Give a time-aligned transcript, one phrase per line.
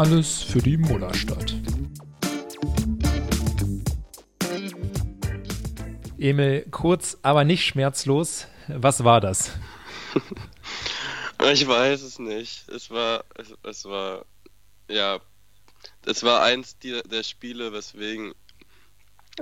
[0.00, 1.54] Alles für die Mullerstadt.
[6.16, 8.46] Emil, kurz, aber nicht schmerzlos.
[8.68, 9.50] Was war das?
[11.52, 12.66] Ich weiß es nicht.
[12.70, 14.24] Es war, es, es war,
[14.88, 15.20] ja,
[16.06, 18.32] es war eins der, der Spiele, weswegen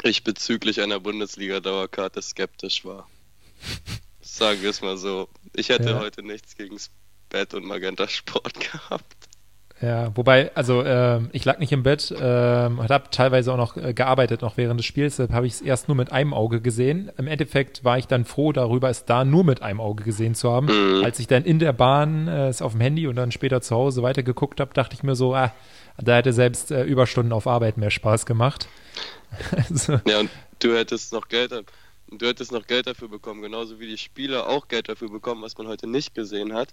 [0.03, 3.09] ich bezüglich einer Bundesliga-Dauerkarte skeptisch war.
[4.21, 5.29] Sagen wir es mal so.
[5.55, 6.01] Ich hätte ja.
[6.01, 6.79] heute nichts gegen
[7.29, 9.18] Bett und Magenta Sport gehabt.
[9.81, 13.95] Ja, wobei, also äh, ich lag nicht im Bett, äh, habe teilweise auch noch äh,
[13.95, 17.13] gearbeitet, noch während des Spiels, deshalb habe ich es erst nur mit einem Auge gesehen.
[17.17, 20.51] Im Endeffekt war ich dann froh darüber, es da nur mit einem Auge gesehen zu
[20.51, 20.67] haben.
[20.67, 21.05] Mhm.
[21.05, 23.77] Als ich dann in der Bahn äh, es auf dem Handy und dann später zu
[23.77, 25.55] Hause weitergeguckt habe, dachte ich mir so, ah,
[25.97, 28.69] da hätte selbst äh, Überstunden auf Arbeit mehr Spaß gemacht.
[29.57, 31.53] also, ja, und du hättest noch Geld,
[32.11, 35.57] du hättest noch Geld dafür bekommen, genauso wie die Spieler auch Geld dafür bekommen, was
[35.57, 36.71] man heute nicht gesehen hat.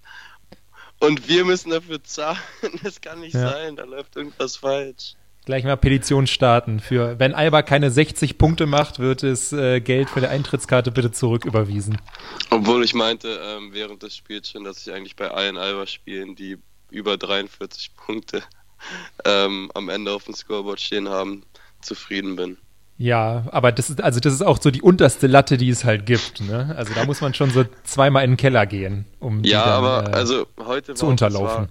[1.00, 2.38] Und wir müssen dafür zahlen.
[2.84, 3.50] Das kann nicht ja.
[3.50, 5.16] sein, da läuft irgendwas falsch.
[5.46, 10.10] Gleich mal Petition starten für, wenn Alba keine 60 Punkte macht, wird es äh, Geld
[10.10, 12.02] für die Eintrittskarte bitte zurücküberwiesen.
[12.50, 16.58] Obwohl ich meinte ähm, während des Spiels schon, dass ich eigentlich bei allen Alba-Spielen, die
[16.90, 18.42] über 43 Punkte
[19.26, 21.44] ähm, am Ende auf dem Scoreboard stehen haben,
[21.80, 22.58] zufrieden bin.
[22.98, 26.06] Ja, aber das ist, also das ist auch so die unterste Latte, die es halt
[26.06, 26.40] gibt.
[26.42, 26.74] Ne?
[26.78, 30.10] Also da muss man schon so zweimal in den Keller gehen, um ja, dann, aber
[30.10, 31.68] äh, also heute zu war, unterlaufen.
[31.68, 31.70] Das war,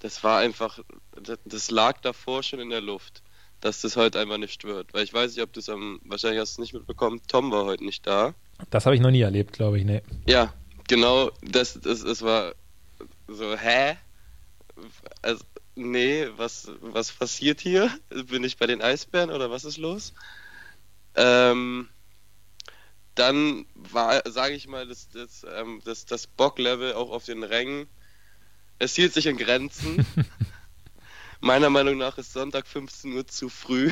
[0.00, 0.80] das war einfach,
[1.22, 3.22] das, das, lag davor schon in der Luft,
[3.60, 4.92] dass das heute einfach nicht wird.
[4.92, 7.52] Weil ich weiß nicht, ob du es am, wahrscheinlich hast du es nicht mitbekommen, Tom
[7.52, 8.34] war heute nicht da.
[8.70, 10.02] Das habe ich noch nie erlebt, glaube ich, ne.
[10.26, 10.52] Ja,
[10.88, 12.52] genau, das, das, das war
[13.28, 13.96] so, hä?
[15.22, 15.44] Also,
[15.76, 17.90] nee, was, was passiert hier?
[18.08, 20.12] Bin ich bei den Eisbären oder was ist los?
[21.14, 21.88] Ähm,
[23.14, 27.88] dann war, sage ich mal, das, das, ähm, das, das Bocklevel auch auf den Rängen,
[28.78, 30.06] es hielt sich in Grenzen.
[31.40, 33.90] Meiner Meinung nach ist Sonntag 15 Uhr zu früh.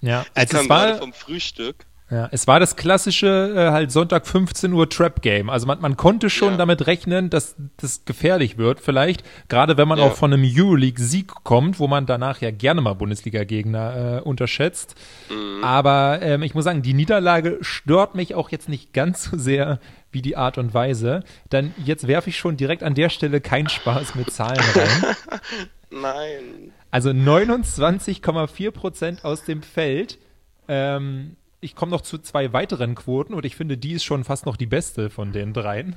[0.00, 1.86] Ja, also es war vom Frühstück.
[2.10, 5.48] Ja, es war das klassische äh, halt Sonntag 15 Uhr Trap Game.
[5.48, 6.56] Also man, man konnte schon ja.
[6.56, 10.06] damit rechnen, dass das gefährlich wird vielleicht, gerade wenn man ja.
[10.06, 14.20] auch von einem Euroleague Sieg kommt, wo man danach ja gerne mal Bundesliga Gegner äh,
[14.22, 14.96] unterschätzt.
[15.30, 15.62] Mhm.
[15.62, 19.78] Aber ähm, ich muss sagen, die Niederlage stört mich auch jetzt nicht ganz so sehr
[20.10, 21.22] wie die Art und Weise.
[21.48, 25.16] Dann jetzt werfe ich schon direkt an der Stelle keinen Spaß mit Zahlen rein.
[25.90, 26.72] Nein.
[26.90, 30.18] Also 29,4 Prozent aus dem Feld.
[30.66, 34.46] Ähm, ich komme noch zu zwei weiteren Quoten und ich finde, die ist schon fast
[34.46, 35.96] noch die beste von den dreien.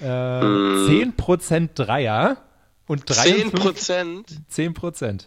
[0.00, 2.38] Äh, 10% Dreier
[2.86, 4.74] und 53, 10%?
[4.74, 5.26] 10%.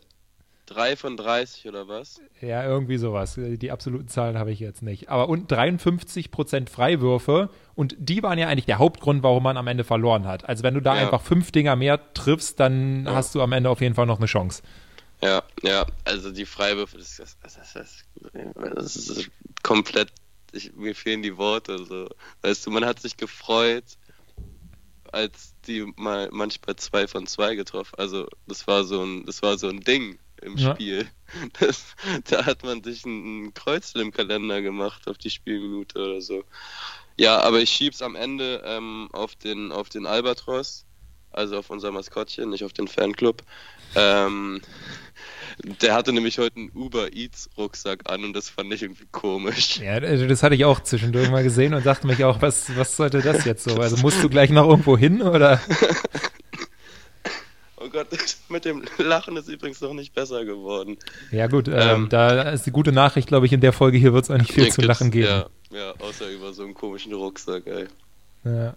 [0.68, 2.22] 3 von 30 oder was?
[2.42, 3.40] Ja, irgendwie sowas.
[3.40, 5.10] Die absoluten Zahlen habe ich jetzt nicht.
[5.10, 9.84] Aber und 53% Freiwürfe und die waren ja eigentlich der Hauptgrund, warum man am Ende
[9.84, 10.48] verloren hat.
[10.48, 11.02] Also wenn du da ja.
[11.02, 13.16] einfach fünf Dinger mehr triffst, dann ja.
[13.16, 14.62] hast du am Ende auf jeden Fall noch eine Chance.
[15.22, 19.30] Ja, ja, also die Freiwürfe, das, das, das, das, ist
[19.63, 20.12] komplett,
[20.53, 21.84] ich, mir fehlen die Worte.
[21.85, 22.09] So.
[22.41, 23.97] Weißt du, man hat sich gefreut,
[25.12, 27.96] als die mal manchmal zwei von zwei getroffen.
[27.97, 30.74] Also das war so ein, das war so ein Ding im ja.
[30.74, 31.09] Spiel.
[31.59, 36.22] Das, da hat man sich ein, ein Kreuz im Kalender gemacht auf die Spielminute oder
[36.22, 36.44] so.
[37.18, 40.88] Ja, aber ich schieb's am Ende ähm, auf den auf den Albatros,
[41.32, 43.44] also auf unser Maskottchen, nicht auf den Fanclub.
[43.96, 44.62] Ähm,
[45.82, 49.78] der hatte nämlich heute einen Uber Eats Rucksack an und das fand ich irgendwie komisch.
[49.80, 52.96] Ja, also das hatte ich auch zwischendurch mal gesehen und dachte mich auch, was, was
[52.96, 53.76] sollte das jetzt so?
[53.78, 55.60] Also musst du gleich noch irgendwo hin oder?
[57.82, 58.08] Oh Gott,
[58.50, 60.98] mit dem Lachen ist übrigens noch nicht besser geworden.
[61.32, 64.14] Ja gut, ähm, ähm, da ist die gute Nachricht, glaube ich, in der Folge hier
[64.14, 65.28] wird es auch nicht viel zu lachen geben.
[65.28, 67.88] Ja, ja, außer über so einen komischen Rucksack, ey.
[68.44, 68.76] Ja.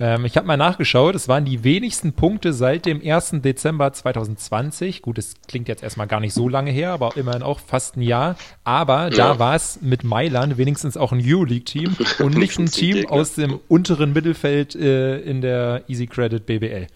[0.00, 3.42] Ähm, ich habe mal nachgeschaut, es waren die wenigsten Punkte seit dem 1.
[3.42, 5.02] Dezember 2020.
[5.02, 8.02] Gut, es klingt jetzt erstmal gar nicht so lange her, aber immerhin auch fast ein
[8.02, 8.36] Jahr.
[8.64, 9.10] Aber ja.
[9.10, 13.60] da war es mit Mailand wenigstens auch ein Euroleague-Team und nicht ein Team aus dem
[13.68, 16.86] unteren Mittelfeld äh, in der Easy Credit BBL.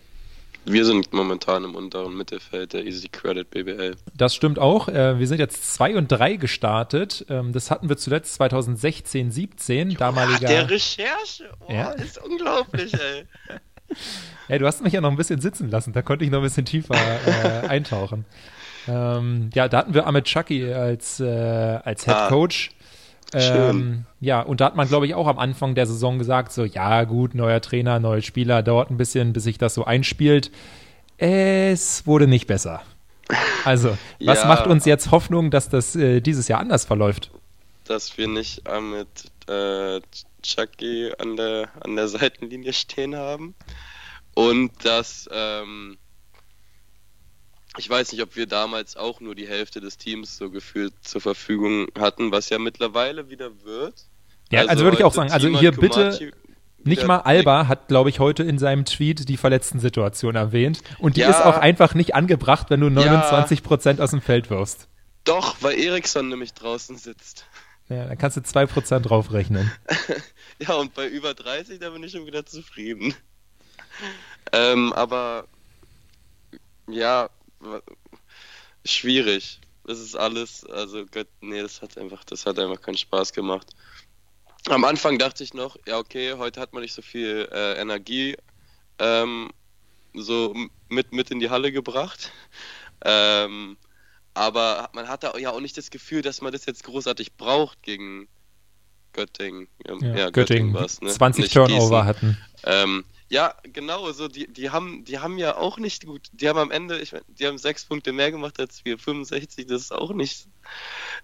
[0.67, 3.97] Wir sind momentan im unteren Mittelfeld der Easy Credit BBL.
[4.15, 4.89] Das stimmt auch.
[4.89, 7.27] Äh, wir sind jetzt 2 und 3 gestartet.
[7.29, 9.95] Ähm, das hatten wir zuletzt 2016, 17.
[9.95, 10.49] Damaliger.
[10.49, 11.51] Der Recherche.
[11.61, 11.91] Oh, ja.
[11.91, 13.27] ist unglaublich, ey.
[14.49, 15.93] ja, du hast mich ja noch ein bisschen sitzen lassen.
[15.93, 18.25] Da konnte ich noch ein bisschen tiefer äh, eintauchen.
[18.89, 22.29] Ähm, ja, da hatten wir Ahmed Chucky als, äh, als Head ah.
[22.29, 22.71] Coach.
[22.71, 22.84] Ah.
[23.33, 26.65] Ähm, ja, und da hat man, glaube ich, auch am Anfang der Saison gesagt, so,
[26.65, 30.51] ja, gut, neuer Trainer, neue Spieler, dauert ein bisschen, bis sich das so einspielt.
[31.19, 32.83] Es wurde nicht besser.
[33.65, 37.31] Also, was ja, macht uns jetzt Hoffnung, dass das äh, dieses Jahr anders verläuft?
[37.85, 39.09] Dass wir nicht äh, mit
[39.49, 40.01] äh,
[40.43, 43.55] Chucky an der, an der Seitenlinie stehen haben
[44.35, 45.97] und dass ähm,
[47.77, 51.21] ich weiß nicht, ob wir damals auch nur die Hälfte des Teams so gefühlt zur
[51.21, 53.95] Verfügung hatten, was ja mittlerweile wieder wird.
[54.51, 56.33] Ja, also, also würde ich auch sagen, also hier bitte
[56.85, 60.83] nicht mal Alba hat, glaube ich, heute in seinem Tweet die Verletzten-Situation erwähnt.
[60.99, 64.21] Und die ja, ist auch einfach nicht angebracht, wenn du 29 Prozent ja, aus dem
[64.21, 64.89] Feld wirfst.
[65.25, 67.47] Doch, weil Eriksson nämlich draußen sitzt.
[67.89, 69.71] Ja, dann kannst du 2% draufrechnen.
[70.59, 73.15] ja, und bei über 30, da bin ich schon wieder zufrieden.
[74.53, 75.47] Ähm, aber
[76.89, 77.31] ja,
[78.85, 79.61] schwierig.
[79.87, 83.71] Das ist alles, also Gott, nee, das hat einfach, das hat einfach keinen Spaß gemacht.
[84.69, 88.37] Am Anfang dachte ich noch, ja okay, heute hat man nicht so viel äh, Energie
[88.99, 89.51] ähm,
[90.15, 90.55] so
[90.89, 92.33] mit, mit in die Halle gebracht.
[93.07, 93.77] Ähm,
[94.33, 98.29] aber man hatte ja auch nicht das Gefühl, dass man das jetzt großartig braucht gegen
[99.13, 99.69] Göttingen.
[99.87, 101.13] Ja, ja Göttingen, Göttingen ne?
[101.13, 102.39] 20 nicht Turnover hatten.
[102.65, 106.29] Ähm, ja, genau, so die, die haben, die haben ja auch nicht gut.
[106.33, 109.67] Die haben am Ende, ich meine, die haben sechs Punkte mehr gemacht als wir, 65,
[109.67, 110.47] das ist auch nicht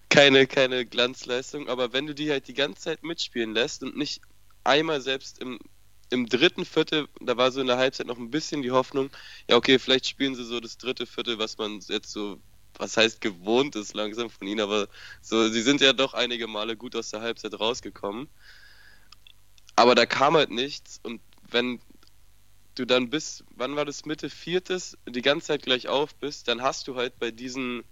[0.09, 4.23] keine, keine Glanzleistung, aber wenn du die halt die ganze Zeit mitspielen lässt und nicht
[4.65, 5.59] einmal selbst im,
[6.11, 9.11] im dritten Viertel, da war so in der Halbzeit noch ein bisschen die Hoffnung,
[9.49, 12.41] ja okay, vielleicht spielen sie so das dritte Viertel, was man jetzt so,
[12.79, 14.89] was heißt gewohnt ist langsam von ihnen, aber
[15.21, 18.29] so, sie sind ja doch einige Male gut aus der Halbzeit rausgekommen.
[19.77, 21.81] Aber da kam halt nichts und wenn
[22.75, 26.63] du dann bis, wann war das, Mitte Viertes, die ganze Zeit gleich auf bist, dann
[26.63, 27.85] hast du halt bei diesen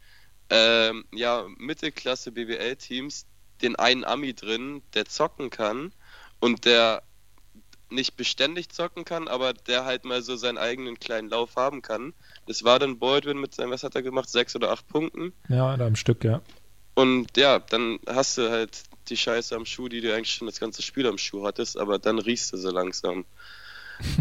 [0.51, 3.27] ähm, ja, Mittelklasse BWL-Teams
[3.63, 5.93] den einen Ami drin, der zocken kann
[6.41, 7.03] und der
[7.91, 12.13] nicht beständig zocken kann, aber der halt mal so seinen eigenen kleinen Lauf haben kann.
[12.47, 15.33] Das war dann Baldwin mit seinem, was hat er gemacht, sechs oder acht Punkten.
[15.49, 16.43] Ja, da am Stück, ja.
[16.95, 20.61] Und ja, dann hast du halt die Scheiße am Schuh, die du eigentlich schon das
[20.61, 23.25] ganze Spiel am Schuh hattest, aber dann riechst du so langsam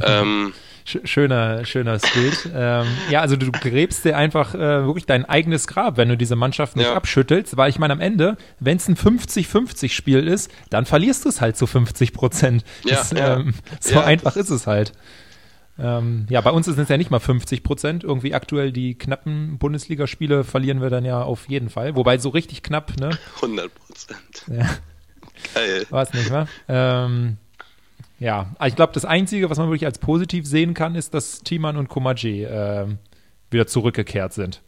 [0.04, 0.54] ähm,
[0.86, 2.50] schöner, schöner Bild.
[2.54, 6.36] ähm, ja, also du gräbst dir einfach äh, wirklich dein eigenes Grab, wenn du diese
[6.36, 6.96] Mannschaft nicht ja.
[6.96, 11.42] abschüttelst, weil ich meine, am Ende, wenn es ein 50-50-Spiel ist, dann verlierst du es
[11.42, 12.64] halt zu 50 Prozent.
[12.86, 13.38] Ja, ja.
[13.38, 14.94] ähm, so ja, einfach ist es halt.
[15.80, 18.04] Ähm, ja, bei uns ist es ja nicht mal 50 Prozent.
[18.04, 21.96] Irgendwie aktuell die knappen Bundesligaspiele verlieren wir dann ja auf jeden Fall.
[21.96, 23.12] Wobei so richtig knapp, ne?
[23.36, 24.46] 100 Prozent.
[24.48, 24.68] Ja.
[25.54, 25.86] Geil.
[25.90, 26.48] War es nicht, wa?
[26.68, 27.38] Ähm,
[28.20, 31.78] ja, ich glaube, das Einzige, was man wirklich als positiv sehen kann, ist, dass Timan
[31.78, 32.88] und Komaji äh,
[33.52, 34.62] wieder zurückgekehrt sind.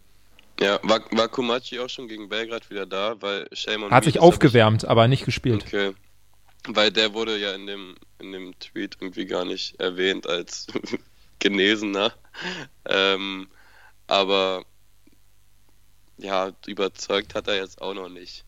[0.60, 4.86] Ja, war, war Komachi auch schon gegen Belgrad wieder da, weil Shame Hat sich aufgewärmt,
[4.86, 5.64] aber nicht gespielt.
[5.66, 5.94] Okay.
[6.68, 10.68] Weil der wurde ja in dem, in dem Tweet irgendwie gar nicht erwähnt als
[11.40, 12.12] Genesener.
[12.86, 13.48] Ähm,
[14.08, 14.66] aber
[16.18, 18.44] ja, überzeugt hat er jetzt auch noch nicht.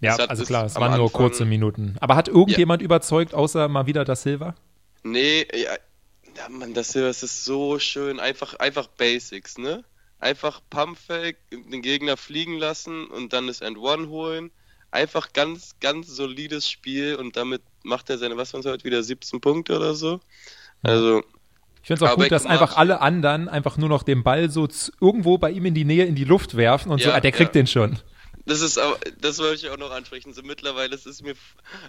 [0.00, 1.96] Ja, also klar, es waren nur kurze Minuten.
[2.00, 2.86] Aber hat irgendjemand ja.
[2.86, 4.54] überzeugt, außer mal wieder das Silver?
[5.02, 5.72] Nee, ja,
[6.36, 8.20] ja Mann, das Silver ist so schön.
[8.20, 9.84] Einfach, einfach Basics, ne?
[10.18, 14.50] Einfach Pumpfake, den Gegner fliegen lassen und dann das End-One holen.
[14.90, 19.02] Einfach ganz, ganz solides Spiel und damit macht er seine, was waren es heute wieder,
[19.02, 20.20] 17 Punkte oder so.
[20.82, 21.22] Also,
[21.82, 24.68] ich finde es auch gut, dass einfach alle anderen einfach nur noch den Ball so
[25.00, 27.32] irgendwo bei ihm in die Nähe in die Luft werfen und ja, so, ah, der
[27.32, 27.62] kriegt ja.
[27.62, 27.98] den schon.
[28.50, 30.34] Das ist aber, das wollte ich auch noch ansprechen.
[30.34, 31.36] So mittlerweile ist es mir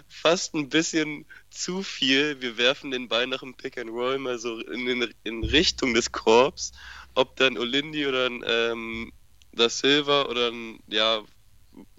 [0.06, 2.40] fast ein bisschen zu viel.
[2.40, 5.92] Wir werfen den Ball nach dem Pick and Roll mal so in, in, in Richtung
[5.92, 6.70] des Korbs.
[7.16, 9.12] Ob dann Olindi oder ein, ähm,
[9.50, 11.24] Da Silva oder ein, ja,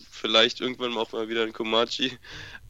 [0.09, 2.17] vielleicht irgendwann auch mal wieder ein Komachi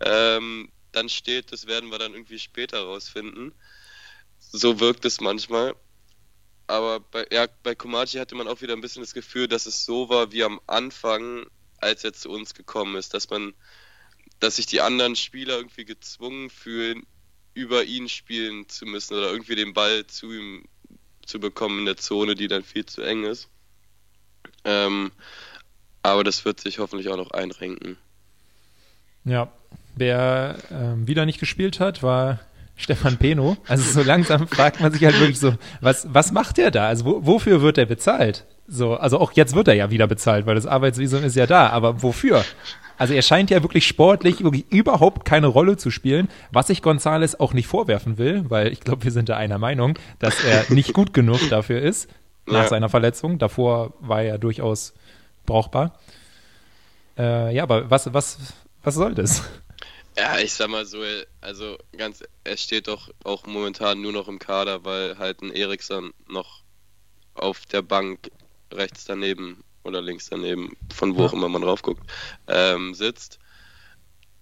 [0.04, 3.54] ähm, dann steht, das werden wir dann irgendwie später rausfinden.
[4.40, 5.76] So wirkt es manchmal.
[6.66, 9.86] Aber bei, ja, bei Komachi hatte man auch wieder ein bisschen das Gefühl, dass es
[9.86, 11.46] so war wie am Anfang
[11.84, 13.54] als er zu uns gekommen ist, dass man,
[14.40, 17.06] dass sich die anderen Spieler irgendwie gezwungen fühlen,
[17.54, 20.66] über ihn spielen zu müssen oder irgendwie den Ball zu ihm
[21.26, 23.48] zu bekommen in der Zone, die dann viel zu eng ist.
[24.66, 25.12] Ähm,
[26.02, 27.98] aber das wird sich hoffentlich auch noch einrenken.
[29.24, 29.52] Ja,
[29.96, 32.40] wer ähm, wieder nicht gespielt hat, war
[32.76, 33.58] Stefan Peno.
[33.68, 36.88] Also so langsam fragt man sich halt wirklich so, was, was macht der da?
[36.88, 38.46] Also wo, wofür wird er bezahlt?
[38.74, 41.70] So, also auch jetzt wird er ja wieder bezahlt, weil das Arbeitsvisum ist ja da,
[41.70, 42.44] aber wofür?
[42.98, 47.40] Also er scheint ja wirklich sportlich wirklich überhaupt keine Rolle zu spielen, was ich Gonzales
[47.40, 50.94] auch nicht vorwerfen will, weil ich glaube, wir sind da einer Meinung, dass er nicht
[50.94, 52.10] gut genug dafür ist
[52.48, 52.68] nach ja.
[52.68, 53.38] seiner Verletzung.
[53.38, 54.94] Davor war er durchaus
[55.46, 56.00] brauchbar.
[57.16, 58.40] Äh, ja, aber was, was,
[58.82, 59.44] was soll das?
[60.18, 60.98] Ja, ich sag mal so,
[61.42, 66.12] also ganz, er steht doch auch momentan nur noch im Kader, weil halt ein Eriksson
[66.28, 66.64] noch
[67.36, 68.32] auf der Bank
[68.76, 72.02] rechts daneben oder links daneben, von wo auch immer man rauf guckt,
[72.48, 73.40] ähm, sitzt.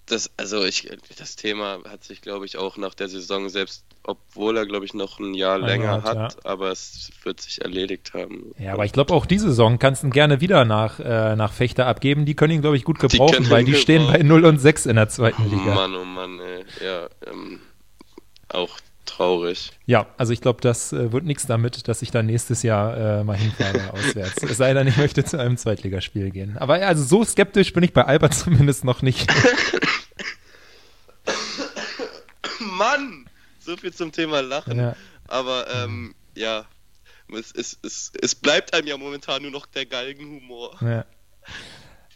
[0.05, 4.57] das, also ich, das Thema hat sich, glaube ich, auch nach der Saison, selbst obwohl
[4.57, 6.39] er, glaube ich, noch ein Jahr ein länger hat, hat ja.
[6.43, 8.51] aber es wird sich erledigt haben.
[8.57, 11.53] Ja, aber ich glaube, auch diese Saison kannst du ihn gerne wieder nach, äh, nach
[11.53, 12.25] Fechter abgeben.
[12.25, 14.87] Die können ihn, glaube ich, gut gebrauchen, die weil die stehen bei 0 und 6
[14.87, 15.71] in der zweiten Liga.
[15.71, 16.65] Oh Mann, oh Mann, ey.
[16.83, 17.59] Ja, ähm,
[18.49, 18.77] auch
[19.11, 19.71] traurig.
[19.85, 23.23] Ja, also ich glaube, das äh, wird nichts damit, dass ich da nächstes Jahr äh,
[23.23, 24.43] mal hinfahre auswärts.
[24.43, 26.57] Es sei denn, ich möchte zu einem Zweitligaspiel gehen.
[26.57, 29.29] Aber also so skeptisch bin ich bei Albert zumindest noch nicht.
[32.59, 33.25] Mann!
[33.59, 34.77] So viel zum Thema Lachen.
[34.77, 34.95] Ja.
[35.27, 36.65] Aber ähm, ja,
[37.31, 40.77] es, es, es, es bleibt einem ja momentan nur noch der Galgenhumor.
[40.81, 41.05] Ja.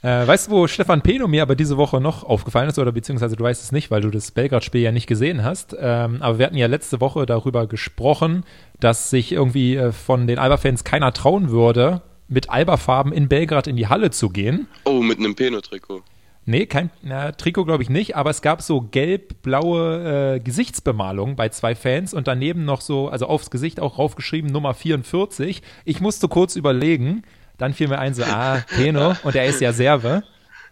[0.05, 3.35] Äh, weißt du, wo Stefan Peno mir aber diese Woche noch aufgefallen ist, oder beziehungsweise
[3.35, 5.75] du weißt es nicht, weil du das Belgrad-Spiel ja nicht gesehen hast.
[5.79, 8.43] Ähm, aber wir hatten ja letzte Woche darüber gesprochen,
[8.79, 13.77] dass sich irgendwie äh, von den Alba-Fans keiner trauen würde, mit Alba-Farben in Belgrad in
[13.77, 14.67] die Halle zu gehen.
[14.83, 16.03] Oh, mit einem Peno-Trikot.
[16.45, 21.49] Nee, kein na, Trikot glaube ich nicht, aber es gab so gelb-blaue äh, Gesichtsbemalung bei
[21.49, 25.63] zwei Fans und daneben noch so, also aufs Gesicht auch raufgeschrieben Nummer 44.
[25.83, 27.23] Ich musste kurz überlegen,
[27.57, 30.23] dann fiel mir ein, so, ah, Peno, und er ist ja Serve.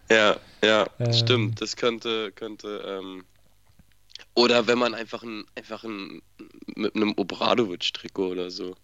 [0.09, 1.61] Ja, ja, ähm, stimmt.
[1.61, 3.23] Das könnte, könnte, ähm,
[4.35, 6.21] oder wenn man einfach ein, einfach ein,
[6.75, 8.75] mit einem Obradovic-Trikot oder so.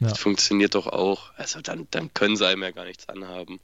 [0.00, 0.08] Ja.
[0.08, 1.32] Das funktioniert doch auch.
[1.36, 3.60] Also dann, dann können sie einem ja gar nichts anhaben.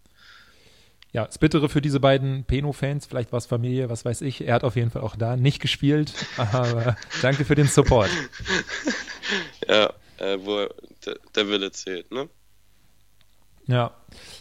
[1.13, 4.43] Ja, das Bittere für diese beiden Peno-Fans, vielleicht war es Familie, was weiß ich.
[4.43, 8.11] Er hat auf jeden Fall auch da nicht gespielt, aber danke für den Support.
[9.69, 10.67] Ja, äh, wo
[11.07, 12.29] der, der Wille zählt, ne?
[13.71, 13.93] Ja.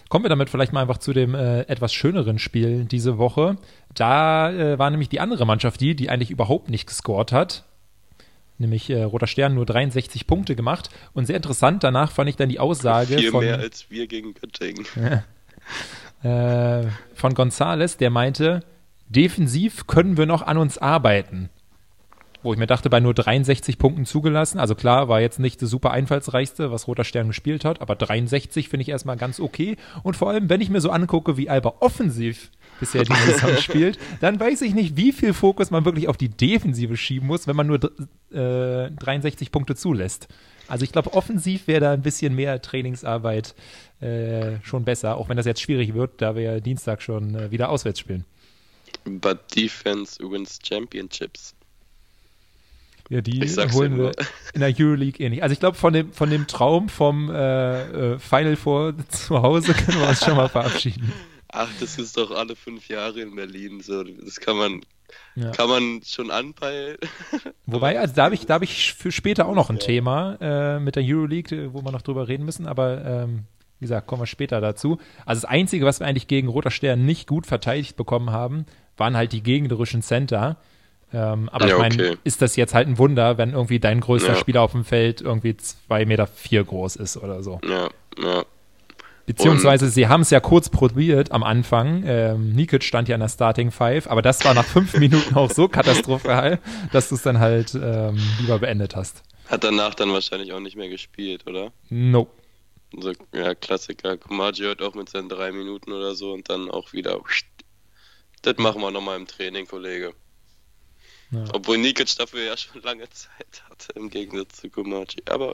[0.10, 3.58] Kommen wir damit vielleicht mal einfach zu dem äh, etwas schöneren Spiel diese Woche.
[3.94, 7.66] Da äh, war nämlich die andere Mannschaft die, die eigentlich überhaupt nicht gescored hat.
[8.58, 10.90] Nämlich äh, Roter Stern nur 63 Punkte gemacht.
[11.14, 13.46] Und sehr interessant, danach fand ich dann die Aussage Viel von.
[13.46, 14.86] mehr als wir gegen Göttingen.
[16.24, 18.64] äh, von Gonzales, der meinte,
[19.08, 21.50] defensiv können wir noch an uns arbeiten
[22.42, 24.60] wo ich mir dachte, bei nur 63 Punkten zugelassen.
[24.60, 28.70] Also klar, war jetzt nicht das super einfallsreichste, was Roter Stern gespielt hat, aber 63
[28.70, 29.76] finde ich erstmal ganz okay.
[30.04, 34.00] Und vor allem, wenn ich mir so angucke, wie Alba offensiv bisher die Saison spielt,
[34.22, 37.56] dann weiß ich nicht, wie viel Fokus man wirklich auf die Defensive schieben muss, wenn
[37.56, 37.80] man nur
[38.32, 40.28] äh, 63 Punkte zulässt.
[40.70, 43.56] Also ich glaube, offensiv wäre da ein bisschen mehr Trainingsarbeit
[44.02, 47.52] äh, schon besser, auch wenn das jetzt schwierig wird, da wir ja Dienstag schon äh,
[47.52, 48.24] wieder auswärts spielen.
[49.04, 51.56] But defense wins championships.
[53.10, 54.12] Ja, die holen wir
[54.54, 55.42] in der Euroleague eh nicht.
[55.42, 59.74] Also ich glaube, von dem, von dem Traum vom äh, äh, Final Four zu Hause
[59.74, 61.12] können wir uns schon mal verabschieden.
[61.52, 64.04] Ach, das ist doch alle fünf Jahre in Berlin so.
[64.04, 64.82] Das kann man,
[65.36, 65.50] ja.
[65.50, 66.98] kann man schon anpeilen.
[67.66, 69.82] Wobei, also da habe ich, da hab ich für später auch noch ein ja.
[69.82, 73.46] Thema äh, mit der Euroleague, wo wir noch drüber reden müssen, aber ähm,
[73.80, 75.00] wie gesagt, kommen wir später dazu.
[75.26, 79.18] Also das Einzige, was wir eigentlich gegen Roter Stern nicht gut verteidigt bekommen haben, waren
[79.18, 80.58] halt die gegnerischen Center.
[81.12, 82.18] Ähm, aber ja, ich meine, okay.
[82.24, 84.36] ist das jetzt halt ein Wunder, wenn irgendwie dein größter ja.
[84.36, 87.60] Spieler auf dem Feld irgendwie zwei Meter vier groß ist oder so.
[87.68, 87.90] Ja,
[88.22, 88.46] ja.
[89.26, 92.04] Beziehungsweise Und sie haben es ja kurz probiert am Anfang.
[92.04, 95.52] Ähm, Nikic stand ja in der Starting Five, aber das war nach fünf Minuten auch
[95.52, 96.58] so katastrophal,
[96.92, 99.22] dass du es dann halt ähm, lieber beendet hast.
[99.48, 101.72] Hat danach dann wahrscheinlich auch nicht mehr gespielt, oder?
[101.90, 102.32] Nope.
[102.98, 104.18] So, ja, Klassiker.
[104.18, 107.20] Kumaji hört auch mit seinen drei Minuten oder so und dann auch wieder.
[108.42, 110.14] Das machen wir nochmal im Training, Kollege.
[111.32, 111.44] Ja.
[111.54, 115.22] Obwohl Nikic dafür ja schon lange Zeit hatte, im Gegensatz zu Kumachi.
[115.30, 115.54] Aber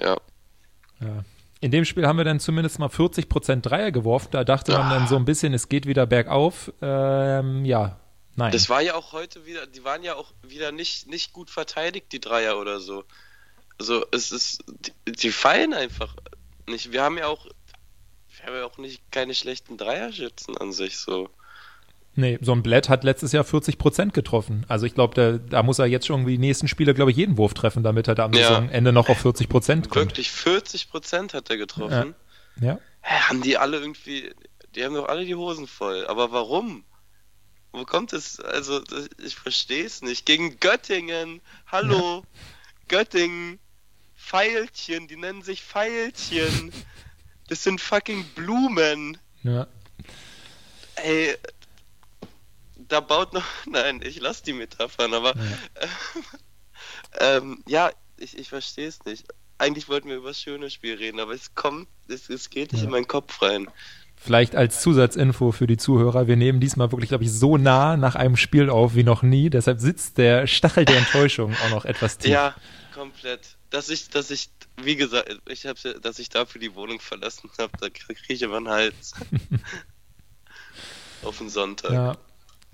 [0.00, 0.16] ja.
[1.00, 1.24] ja.
[1.60, 4.28] In dem Spiel haben wir dann zumindest mal 40% Dreier geworfen.
[4.30, 6.72] Da dachte man dann so ein bisschen, es geht wieder bergauf.
[6.82, 7.98] Ähm, ja,
[8.34, 8.52] nein.
[8.52, 12.12] Das war ja auch heute wieder, die waren ja auch wieder nicht, nicht gut verteidigt,
[12.12, 13.04] die Dreier oder so.
[13.78, 14.64] Also es ist,
[15.06, 16.14] die, die fallen einfach
[16.68, 16.92] nicht.
[16.92, 21.30] Wir haben ja auch, wir haben ja auch nicht keine schlechten Dreierschützen an sich so.
[22.18, 24.64] Nee, so ein Blatt hat letztes Jahr 40 Prozent getroffen.
[24.68, 27.52] Also ich glaube, da, muss er jetzt schon die nächsten Spiele, glaube ich, jeden Wurf
[27.52, 28.48] treffen, damit er da am ja.
[28.48, 30.06] Saisonende noch auf 40 Prozent kommt.
[30.06, 32.14] Wirklich, 40 Prozent hat er getroffen.
[32.60, 32.66] Ja.
[32.66, 32.78] ja.
[33.02, 34.32] Hä, haben die alle irgendwie,
[34.74, 36.06] die haben doch alle die Hosen voll.
[36.06, 36.84] Aber warum?
[37.72, 38.40] Wo kommt es?
[38.40, 38.82] Also,
[39.22, 40.24] ich verstehe es nicht.
[40.24, 42.40] Gegen Göttingen, hallo, ja.
[42.88, 43.58] Göttingen,
[44.16, 46.72] Pfeilchen, die nennen sich Pfeilchen.
[47.48, 49.18] Das sind fucking Blumen.
[49.42, 49.66] Ja.
[50.96, 51.36] Ey,
[52.88, 53.44] da baut noch.
[53.70, 55.34] Nein, ich lasse die Metaphern, aber.
[55.36, 55.88] Ja,
[57.36, 59.26] ähm, ja ich, ich verstehe es nicht.
[59.58, 62.82] Eigentlich wollten wir über das schöne Spiel reden, aber es kommt, es, es geht nicht
[62.82, 62.86] ja.
[62.86, 63.68] in meinen Kopf rein.
[64.16, 68.14] Vielleicht als Zusatzinfo für die Zuhörer, wir nehmen diesmal wirklich, glaube ich, so nah nach
[68.14, 69.50] einem Spiel auf wie noch nie.
[69.50, 72.30] Deshalb sitzt der Stachel der Enttäuschung auch noch etwas tief.
[72.30, 72.54] Ja,
[72.94, 73.56] komplett.
[73.70, 74.48] Dass ich, dass ich,
[74.82, 78.56] wie gesagt, ich hab's, dass ich dafür die Wohnung verlassen habe, da kriege ich immer
[78.56, 79.12] einen Hals.
[81.22, 81.92] auf den Sonntag.
[81.92, 82.16] Ja,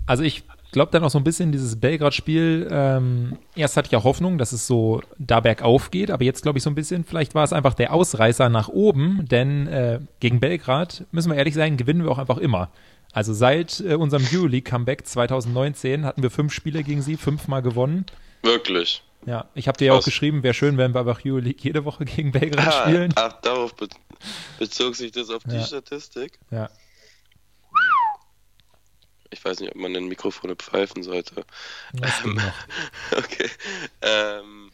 [0.05, 0.43] Also ich
[0.73, 4.51] glaube dann auch so ein bisschen dieses Belgrad-Spiel, ähm, erst hatte ich ja Hoffnung, dass
[4.51, 7.53] es so da bergauf geht, aber jetzt glaube ich so ein bisschen, vielleicht war es
[7.53, 12.11] einfach der Ausreißer nach oben, denn äh, gegen Belgrad, müssen wir ehrlich sein, gewinnen wir
[12.11, 12.69] auch einfach immer.
[13.13, 18.05] Also seit äh, unserem Euroleague-Comeback 2019 hatten wir fünf Spiele gegen sie, fünfmal gewonnen.
[18.41, 19.03] Wirklich?
[19.25, 22.03] Ja, ich habe dir ja auch geschrieben, wäre schön, wenn wir einfach Euroleague jede Woche
[22.05, 23.13] gegen Belgrad ah, spielen.
[23.15, 23.87] Ach, darauf be
[24.57, 25.63] bezog sich das auf die ja.
[25.63, 26.39] Statistik?
[26.49, 26.69] Ja.
[29.33, 31.43] Ich weiß nicht, ob man in Mikrofone pfeifen sollte.
[32.01, 32.39] Ähm,
[33.17, 33.49] okay.
[34.01, 34.71] Ähm,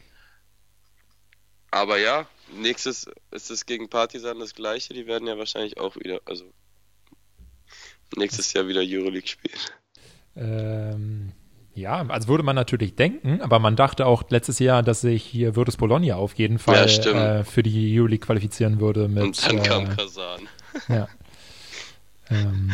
[1.70, 4.94] aber ja, nächstes ist es gegen Partisan das gleiche.
[4.94, 6.44] Die werden ja wahrscheinlich auch wieder, also
[8.16, 9.58] nächstes Jahr wieder Euroleague spielen.
[10.36, 11.32] Ähm,
[11.74, 15.54] ja, also würde man natürlich denken, aber man dachte auch letztes Jahr, dass sich hier
[15.54, 19.08] Virtus Bologna auf jeden Fall ja, äh, für die Euroleague qualifizieren würde.
[19.08, 20.48] Mit, Und dann äh, kam Kasan.
[20.88, 21.08] Ja.
[22.30, 22.72] ähm,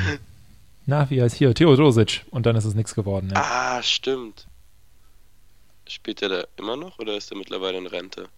[0.86, 1.52] na, wie heißt hier?
[1.52, 2.24] Theodosic.
[2.30, 3.30] Und dann ist es nichts geworden.
[3.34, 3.42] Ja.
[3.42, 4.46] Ah, stimmt.
[5.88, 8.28] Spielt er da immer noch oder ist er mittlerweile in Rente?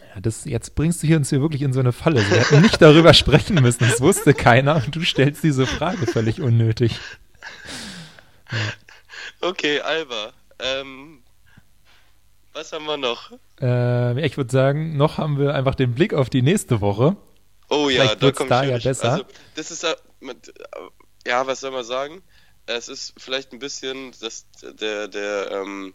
[0.00, 2.20] Ja, das, jetzt bringst du hier uns hier wirklich in so eine Falle.
[2.28, 3.80] Wir hätten nicht darüber sprechen müssen.
[3.88, 6.98] Das wusste keiner und du stellst diese Frage völlig unnötig.
[8.50, 8.58] Ja.
[9.48, 10.32] Okay, Alba.
[10.58, 11.22] Ähm,
[12.54, 13.32] was haben wir noch?
[13.60, 17.16] Äh, ich würde sagen, noch haben wir einfach den Blick auf die nächste Woche.
[17.68, 19.12] Oh ja, Vielleicht da kommt da ja besser.
[19.12, 19.24] Also,
[19.56, 19.84] das ist
[21.26, 22.22] ja, was soll man sagen?
[22.66, 25.94] Es ist vielleicht ein bisschen das, der, der ähm,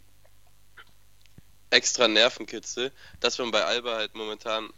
[1.69, 4.71] extra Nervenkitzel, dass man bei Alba halt momentan,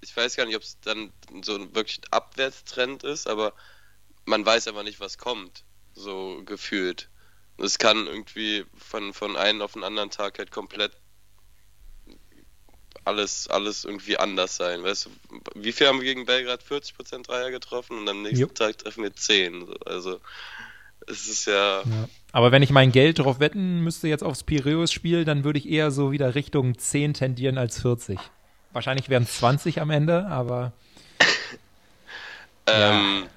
[0.00, 3.54] ich weiß gar nicht, ob es dann so ein wirklich Abwärtstrend ist, aber
[4.24, 7.08] man weiß aber nicht, was kommt, so gefühlt.
[7.58, 10.92] Es kann irgendwie von, von einem auf den anderen Tag halt komplett
[13.04, 14.82] alles, alles irgendwie anders sein.
[14.82, 15.10] Weißt du,
[15.54, 16.62] wie viel haben wir gegen Belgrad?
[16.62, 18.46] 40% Dreier getroffen und am nächsten jo.
[18.46, 19.66] Tag treffen wir 10.
[19.84, 20.20] Also
[21.06, 22.08] es ist ja, ja.
[22.32, 25.90] Aber wenn ich mein Geld darauf wetten müsste jetzt aufs Piräus-Spiel, dann würde ich eher
[25.90, 28.18] so wieder Richtung 10 tendieren als 40.
[28.72, 30.72] Wahrscheinlich wären es 20 am Ende, aber.
[32.66, 33.28] ähm, ja.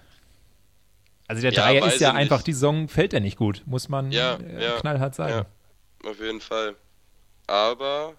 [1.28, 2.48] Also der Dreier ja, ist ja einfach, nicht.
[2.48, 4.38] die Saison fällt ja nicht gut, muss man äh,
[4.80, 5.46] knallhart sagen.
[6.04, 6.76] Ja, auf jeden Fall.
[7.48, 8.14] Aber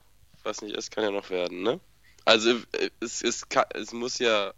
[0.47, 1.81] was nicht ist, kann ja noch werden, ne?
[2.25, 4.55] Also äh, es, es, es muss ja,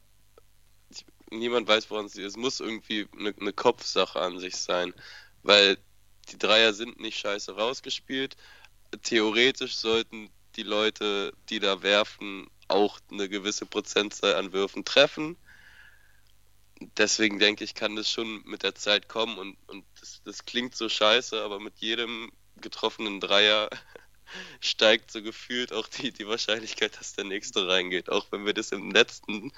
[1.30, 2.24] niemand weiß, woran es ist.
[2.24, 4.94] Es muss irgendwie eine, eine Kopfsache an sich sein,
[5.42, 5.78] weil
[6.30, 8.36] die Dreier sind nicht scheiße rausgespielt.
[9.02, 15.36] Theoretisch sollten die Leute, die da werfen, auch eine gewisse Prozentzahl an Würfen treffen
[16.96, 20.74] deswegen denke ich, kann das schon mit der Zeit kommen und, und das, das klingt
[20.74, 23.68] so scheiße, aber mit jedem getroffenen Dreier
[24.60, 28.10] steigt so gefühlt auch die, die Wahrscheinlichkeit, dass der nächste reingeht.
[28.10, 29.52] Auch wenn wir das im letzten,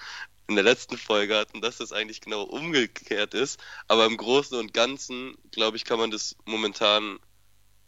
[0.49, 3.61] in der letzten Folge hatten, dass das eigentlich genau umgekehrt ist.
[3.89, 7.19] Aber im Großen und Ganzen, glaube ich, kann man das momentan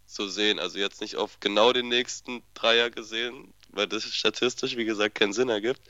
[0.07, 0.59] so sehen.
[0.59, 5.33] Also jetzt nicht auf genau den nächsten Dreier gesehen, weil das statistisch, wie gesagt, keinen
[5.33, 5.81] Sinn ergibt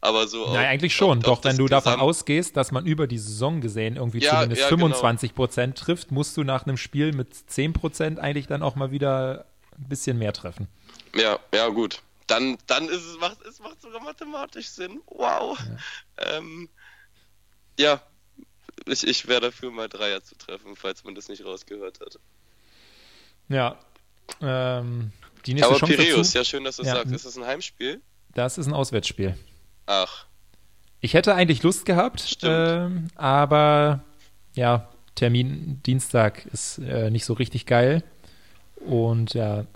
[0.00, 0.52] aber so.
[0.52, 1.20] Nein, eigentlich schon.
[1.20, 4.68] Doch, wenn du davon ausgehst, dass man über die Saison gesehen irgendwie ja, zumindest ja,
[4.68, 5.36] 25 genau.
[5.36, 9.46] Prozent trifft, musst du nach einem Spiel mit 10 Prozent eigentlich dann auch mal wieder
[9.78, 10.68] ein bisschen mehr treffen.
[11.14, 12.02] Ja, ja, gut.
[12.26, 15.00] Dann, dann ist es, macht, es macht sogar mathematisch Sinn.
[15.06, 15.58] Wow.
[16.18, 16.68] Ja, ähm,
[17.78, 18.00] ja
[18.86, 22.18] ich, ich wäre dafür, mal Dreier zu treffen, falls man das nicht rausgehört hat.
[23.48, 23.78] Ja.
[24.40, 25.12] Ähm,
[25.46, 26.94] die nächste Aber Chance Piräus, ja, schön, dass du ja.
[26.94, 27.12] sagst.
[27.12, 28.00] Ist das ein Heimspiel?
[28.34, 29.36] Das ist ein Auswärtsspiel.
[29.86, 30.26] Ach.
[31.00, 34.02] Ich hätte eigentlich Lust gehabt, äh, aber
[34.54, 38.02] ja, Termin Dienstag ist äh, nicht so richtig geil.
[38.76, 39.66] Und ja,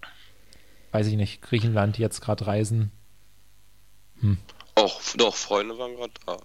[0.92, 2.92] weiß ich nicht, Griechenland jetzt gerade reisen.
[4.20, 4.38] Hm.
[4.78, 6.36] Och, doch, Freunde waren gerade da.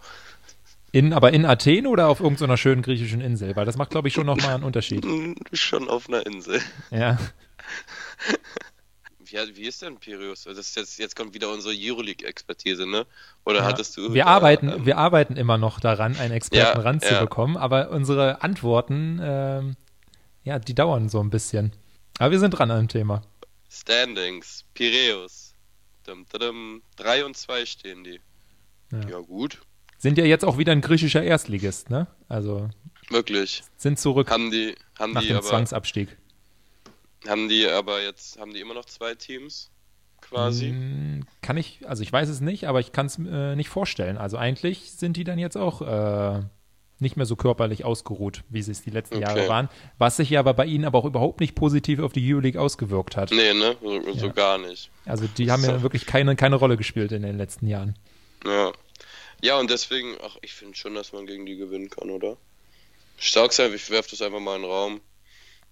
[0.91, 3.56] In, aber in Athen oder auf irgendeiner schönen griechischen Insel?
[3.56, 5.06] Weil das macht, glaube ich, schon nochmal einen Unterschied.
[5.54, 6.62] schon auf einer Insel.
[6.89, 7.18] Ja.
[9.20, 10.44] Wie, wie ist denn Pirius?
[10.44, 13.08] Das ist jetzt, jetzt kommt wieder unsere Euroleague-Expertise, ne?
[13.44, 14.13] Oder ja, hattest du.
[14.13, 17.62] Wir, äh, arbeiten, ähm, wir arbeiten immer noch daran, einen Experten ja, ranzubekommen, ja.
[17.62, 19.76] aber unsere Antworten, ähm,
[20.44, 21.74] ja, die dauern so ein bisschen.
[22.19, 23.21] Aber wir sind dran an dem Thema.
[23.69, 25.54] Standings, Piräus.
[26.06, 28.19] 3 und 2 stehen die.
[28.91, 29.10] Ja.
[29.10, 29.62] ja, gut.
[29.97, 32.08] Sind ja jetzt auch wieder ein griechischer Erstligist, ne?
[32.30, 32.69] Also.
[33.10, 33.63] Wirklich.
[33.78, 34.30] Sind zurück.
[34.30, 36.15] Haben die, haben nach die dem aber, Zwangsabstieg.
[37.28, 39.71] Haben die aber jetzt, haben die immer noch zwei Teams
[40.21, 40.69] quasi?
[40.69, 44.17] Hm, kann ich, also ich weiß es nicht, aber ich kann es äh, nicht vorstellen.
[44.17, 46.43] Also eigentlich sind die dann jetzt auch äh,
[46.99, 49.25] nicht mehr so körperlich ausgeruht, wie sie es die letzten okay.
[49.25, 49.69] Jahre waren.
[49.97, 53.17] Was sich ja aber bei ihnen aber auch überhaupt nicht positiv auf die Euroleague ausgewirkt
[53.17, 53.31] hat.
[53.31, 53.75] Nee, ne?
[53.81, 54.89] So, so gar nicht.
[55.05, 55.71] Also die haben so.
[55.71, 57.95] ja wirklich keine, keine Rolle gespielt in den letzten Jahren.
[58.45, 58.71] Ja.
[59.41, 62.38] Ja, und deswegen, ach, ich finde schon, dass man gegen die gewinnen kann, oder?
[63.17, 65.01] Stark sein, ich werfe das einfach mal in den Raum.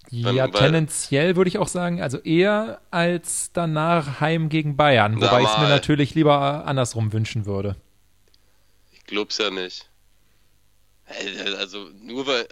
[0.09, 5.47] Ja, tendenziell würde ich auch sagen, also eher als danach Heim gegen Bayern, wobei ich
[5.47, 7.77] es mir natürlich lieber andersrum wünschen würde.
[8.91, 9.89] Ich glaub's ja nicht.
[11.57, 12.47] Also nur weil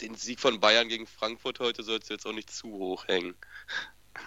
[0.00, 3.34] den Sieg von Bayern gegen Frankfurt heute sollst du jetzt auch nicht zu hoch hängen.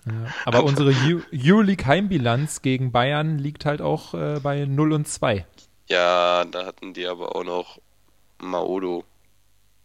[0.05, 0.93] Ja, aber unsere
[1.33, 5.45] Euroleague Heimbilanz gegen Bayern liegt halt auch äh, bei 0 und 2.
[5.87, 7.79] Ja, da hatten die aber auch noch
[8.39, 9.03] Maodo.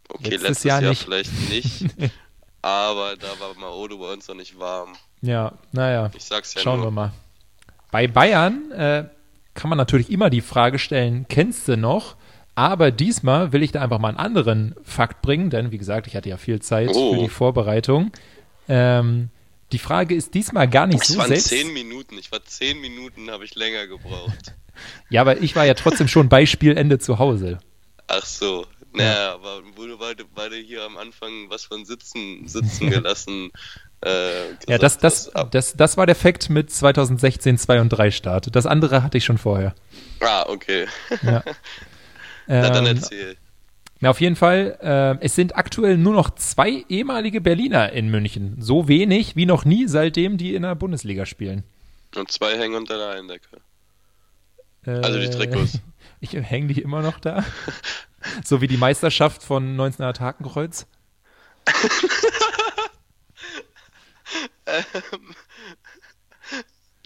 [0.09, 1.03] Okay, letztes, letztes Jahr, Jahr nicht.
[1.05, 1.87] vielleicht nicht,
[2.63, 4.95] aber da war Maodo bei uns noch nicht warm.
[5.23, 6.11] Ja, naja.
[6.15, 6.89] Ich sag's ja Schauen nur.
[6.89, 7.13] wir mal.
[7.91, 9.09] Bei Bayern äh,
[9.55, 12.17] kann man natürlich immer die Frage stellen, kennst du noch?
[12.55, 16.17] Aber diesmal will ich da einfach mal einen anderen Fakt bringen, denn wie gesagt, ich
[16.17, 17.15] hatte ja viel Zeit oh.
[17.15, 18.13] für die Vorbereitung.
[18.69, 19.31] Ähm,
[19.73, 21.49] die Frage ist diesmal gar nicht das so waren selbst.
[21.49, 22.19] zehn Minuten.
[22.19, 24.55] Ich war zehn Minuten, habe ich länger gebraucht.
[25.11, 27.59] ja, aber ich war ja trotzdem schon bei Spielende zu Hause.
[28.07, 28.67] Ach so.
[28.93, 29.35] Naja, ja.
[29.35, 33.51] aber wurde beide, beide hier am Anfang was von Sitzen, sitzen gelassen.
[34.05, 38.55] äh, ja, das, das, das, das war der Fakt mit 2016 2 und 3 Start.
[38.55, 39.75] Das andere hatte ich schon vorher.
[40.21, 40.87] Ah, okay.
[41.23, 41.43] Ja.
[42.47, 43.37] Na, dann ähm, erzähl.
[44.01, 48.57] Na, auf jeden Fall, äh, es sind aktuell nur noch zwei ehemalige Berliner in München.
[48.59, 51.63] So wenig wie noch nie, seitdem die in der Bundesliga spielen.
[52.17, 53.61] Und zwei hängen unter der Eindecke.
[54.85, 55.79] Äh, also die Trikots.
[56.21, 57.45] Ich hänge die immer noch da.
[58.45, 60.87] so wie die Meisterschaft von 1900 Hakenkreuz.
[64.67, 65.35] ähm,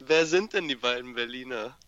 [0.04, 1.78] wer sind denn die beiden Berliner?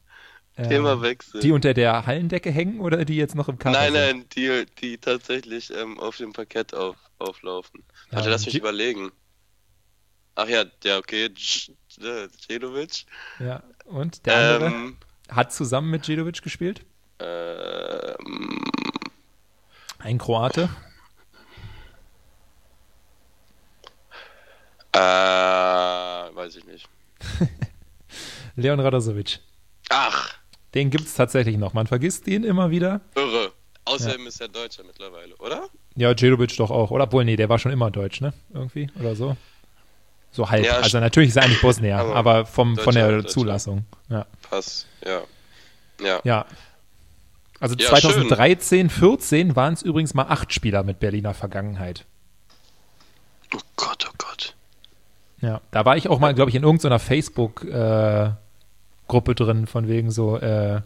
[0.67, 1.41] Themawechsel.
[1.41, 4.99] Die unter der Hallendecke hängen oder die jetzt noch im Kader Nein, nein, die, die
[4.99, 7.85] tatsächlich ähm, auf dem Parkett auf, auflaufen.
[8.11, 9.13] Ja, Warte, lass mich G überlegen.
[10.35, 11.31] Ach ja, der okay,
[12.49, 13.07] Djedovic.
[13.39, 14.97] Ja, und der andere ähm,
[15.29, 16.85] hat zusammen mit Djedovic gespielt?
[17.19, 18.65] Ähm,
[19.99, 20.69] Ein Kroate?
[24.93, 26.89] Äh, weiß ich nicht.
[28.57, 29.41] Leon Radosovic.
[29.91, 30.38] Ach,
[30.75, 31.73] den gibt es tatsächlich noch.
[31.73, 33.01] Man vergisst ihn immer wieder.
[33.15, 33.53] Irre.
[33.85, 34.29] Außerdem ja.
[34.29, 35.69] ist er Deutscher mittlerweile, oder?
[35.97, 36.91] Ja, Djedovic doch auch.
[36.91, 38.35] Oder obwohl, nee, der war schon immer Deutsch, ne?
[38.53, 39.37] Irgendwie oder so.
[40.31, 40.65] So halb.
[40.65, 43.29] Ja, also natürlich ist er eigentlich Bosnier, aber, aber vom, von der Deutscher.
[43.29, 43.87] Zulassung.
[44.11, 44.27] Ja.
[44.43, 45.23] Pass, ja.
[46.01, 46.21] Ja.
[46.23, 46.47] Ja.
[47.61, 48.91] Also ja, 2013, schön.
[48.91, 52.05] 14 waren es übrigens mal acht Spieler mit Berliner Vergangenheit.
[53.55, 54.55] Oh Gott, oh Gott.
[55.41, 58.33] Ja, da war ich auch mal, glaube ich, in irgendeiner Facebook- äh,
[59.09, 60.81] Gruppe drin, von wegen so äh,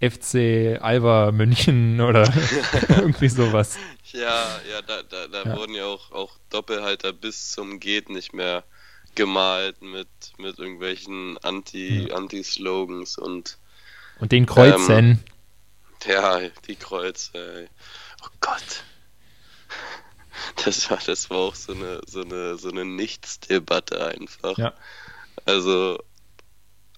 [0.00, 2.32] FC Alba München oder
[2.88, 3.78] irgendwie sowas.
[4.12, 5.56] Ja, ja, da, da, da ja.
[5.56, 8.64] wurden ja auch, auch Doppelhalter bis zum Geht nicht mehr
[9.14, 10.08] gemalt mit,
[10.38, 12.14] mit irgendwelchen Anti, ja.
[12.16, 13.58] Anti-Slogans und
[14.18, 14.90] und den Kreuzen.
[14.90, 15.18] Ähm,
[16.06, 17.32] ja, die Kreuze.
[17.34, 17.68] Ey.
[18.24, 18.82] Oh Gott.
[20.64, 24.56] Das war, das war auch so eine, so eine, so eine Nichtsdebatte einfach.
[24.58, 24.74] Ja.
[25.46, 25.98] Also,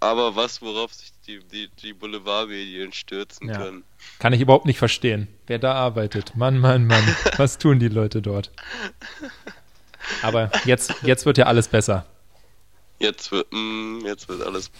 [0.00, 3.56] aber was, worauf sich die, die, die Boulevardmedien stürzen ja.
[3.56, 3.84] können.
[4.18, 6.36] Kann ich überhaupt nicht verstehen, wer da arbeitet.
[6.36, 7.04] Mann, Mann, Mann,
[7.36, 8.50] was tun die Leute dort?
[10.22, 12.06] Aber jetzt, jetzt wird ja alles besser.
[12.98, 14.70] Jetzt wird, mm, jetzt wird alles.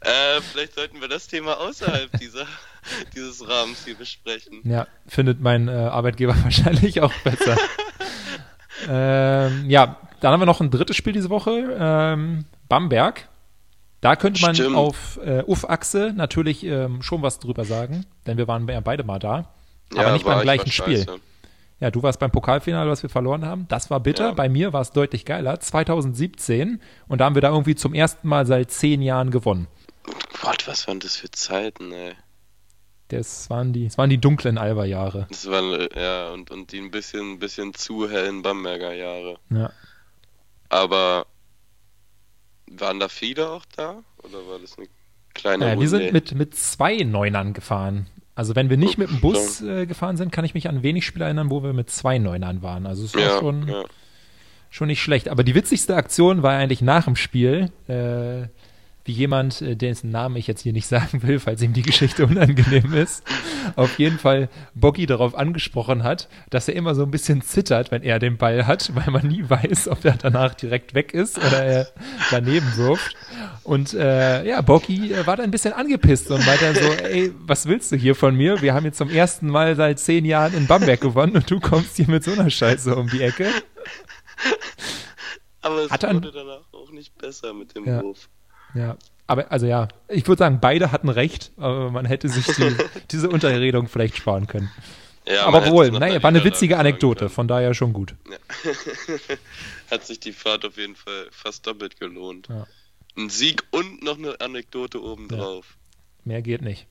[0.00, 2.46] Äh, vielleicht sollten wir das Thema außerhalb dieser,
[3.14, 4.60] dieses Rahmens hier besprechen.
[4.64, 7.56] Ja, findet mein äh, Arbeitgeber wahrscheinlich auch besser.
[8.88, 11.76] ähm, ja, dann haben wir noch ein drittes Spiel diese Woche.
[11.78, 13.28] Ähm, Bamberg
[14.00, 14.76] da könnte man Stimmt.
[14.76, 19.18] auf äh, Uff-Achse natürlich ähm, schon was drüber sagen, denn wir waren ja beide mal
[19.18, 19.52] da,
[19.92, 21.06] aber ja, nicht beim gleichen Spiel.
[21.80, 23.66] Ja, du warst beim Pokalfinale, was wir verloren haben.
[23.68, 24.28] Das war bitter.
[24.28, 24.32] Ja.
[24.32, 25.58] Bei mir war es deutlich geiler.
[25.58, 29.66] 2017 und da haben wir da irgendwie zum ersten Mal seit zehn Jahren gewonnen.
[30.42, 32.12] Gott, was waren das für Zeiten, ey.
[33.08, 35.26] Das waren die, das waren die dunklen Alba-Jahre.
[35.30, 39.38] Das waren, ja, und, und die ein bisschen, bisschen zu hellen Bamberger Jahre.
[39.50, 39.72] Ja.
[40.68, 41.26] Aber
[42.70, 44.02] waren da viele auch da?
[44.22, 44.86] Oder war das eine
[45.34, 48.06] kleine naja, Wir sind mit, mit zwei Neunern gefahren.
[48.34, 51.04] Also wenn wir nicht mit dem Bus äh, gefahren sind, kann ich mich an wenig
[51.04, 52.86] Spiele erinnern, wo wir mit zwei Neunern waren.
[52.86, 53.84] Also es war ja, schon, ja.
[54.70, 55.28] schon nicht schlecht.
[55.28, 57.70] Aber die witzigste Aktion war eigentlich nach dem Spiel.
[57.86, 58.48] Äh,
[59.04, 62.24] wie jemand, äh, dessen Namen ich jetzt hier nicht sagen will, falls ihm die Geschichte
[62.24, 63.24] unangenehm ist,
[63.76, 68.02] auf jeden Fall Boggy darauf angesprochen hat, dass er immer so ein bisschen zittert, wenn
[68.02, 71.64] er den Ball hat, weil man nie weiß, ob er danach direkt weg ist oder
[71.64, 71.88] er
[72.30, 73.16] daneben wirft.
[73.62, 77.32] Und äh, ja, Boggy äh, war dann ein bisschen angepisst und meinte dann so, ey,
[77.38, 78.60] was willst du hier von mir?
[78.62, 81.96] Wir haben jetzt zum ersten Mal seit zehn Jahren in Bamberg gewonnen und du kommst
[81.96, 83.46] hier mit so einer Scheiße um die Ecke.
[85.62, 88.02] Aber es Hat wurde danach auch nicht besser mit dem ja.
[88.02, 88.28] Wurf.
[88.74, 88.96] Ja,
[89.30, 92.76] aber also ja, ich würde sagen, beide hatten recht, aber man hätte sich die,
[93.12, 94.70] diese Unterredung vielleicht sparen können.
[95.24, 98.14] Ja, aber wohl, naja, war eine witzige Anekdote, von daher schon gut.
[98.28, 98.72] Ja.
[99.90, 102.48] Hat sich die Fahrt auf jeden Fall fast doppelt gelohnt.
[102.48, 102.66] Ja.
[103.16, 105.76] Ein Sieg und noch eine Anekdote obendrauf.
[106.24, 106.88] Mehr geht nicht.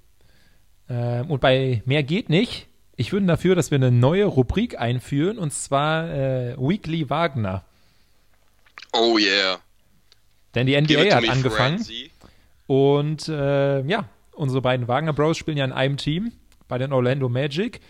[0.89, 5.37] Ähm, und bei Mehr geht nicht, ich würde dafür, dass wir eine neue Rubrik einführen,
[5.37, 7.65] und zwar äh, Weekly Wagner.
[8.93, 9.59] Oh yeah.
[10.55, 11.77] Denn die NBA hat angefangen.
[11.77, 12.11] Frenzy.
[12.67, 16.31] Und äh, ja, unsere beiden Wagner Bros spielen ja in einem Team
[16.67, 17.81] bei den Orlando Magic.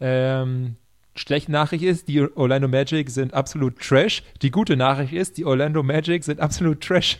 [0.00, 0.76] Ähm,
[1.14, 4.22] schlechte Nachricht ist, die Orlando Magic sind absolut Trash.
[4.42, 7.18] Die gute Nachricht ist, die Orlando Magic sind absolut Trash.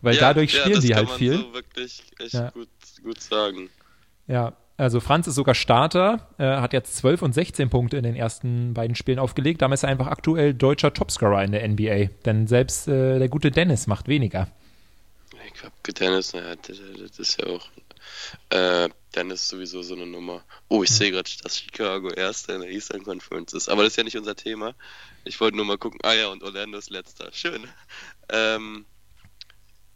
[0.00, 1.38] Weil ja, dadurch spielen ja, die halt viel.
[1.38, 2.50] So wirklich echt ja.
[2.50, 2.68] gut,
[3.02, 3.70] gut sagen.
[4.26, 8.16] Ja, also Franz ist sogar Starter, äh, hat jetzt 12 und 16 Punkte in den
[8.16, 9.62] ersten beiden Spielen aufgelegt.
[9.62, 12.10] Damit ist er einfach aktuell deutscher Topscorer in der NBA.
[12.24, 14.48] Denn selbst äh, der gute Dennis macht weniger.
[15.46, 17.68] Ich glaube, Dennis, naja, das ist ja auch.
[18.50, 20.42] Äh, Dennis sowieso so eine Nummer.
[20.68, 23.68] Oh, ich sehe gerade, dass Chicago Erster in der Eastern Conference ist.
[23.68, 24.74] Aber das ist ja nicht unser Thema.
[25.24, 26.00] Ich wollte nur mal gucken.
[26.02, 27.28] Ah ja, und Orlando ist Letzter.
[27.32, 27.68] Schön.
[28.30, 28.86] Ähm,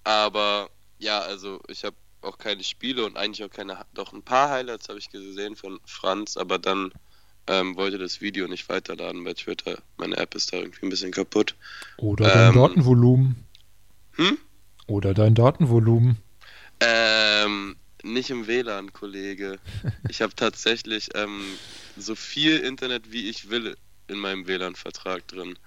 [0.05, 4.51] aber ja, also ich habe auch keine Spiele und eigentlich auch keine, doch ein paar
[4.51, 6.93] Highlights habe ich gesehen von Franz, aber dann
[7.47, 9.79] ähm, wollte das Video nicht weiterladen bei Twitter.
[9.97, 11.55] Meine App ist da irgendwie ein bisschen kaputt.
[11.97, 13.47] Oder dein ähm, Datenvolumen.
[14.17, 14.39] Hm?
[14.87, 16.17] Oder dein Datenvolumen.
[16.81, 19.59] Ähm, nicht im WLAN, Kollege.
[20.09, 21.43] Ich habe tatsächlich ähm,
[21.97, 23.77] so viel Internet, wie ich will,
[24.09, 25.59] in meinem WLAN-Vertrag drin.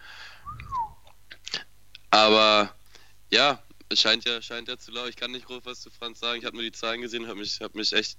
[2.12, 2.74] Aber
[3.30, 3.62] ja,
[3.94, 5.10] scheint ja, scheint ja zu laufen.
[5.10, 6.40] Ich kann nicht groß was zu Franz sagen.
[6.40, 8.18] Ich habe nur die Zahlen gesehen, habe mich, hab mich echt